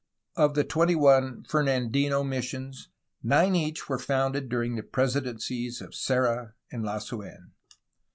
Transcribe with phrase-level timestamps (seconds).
[0.35, 2.87] Of the twenty one Fernandino missions
[3.21, 7.51] nine each were founded during the presidencies of Serra and Lasu^n.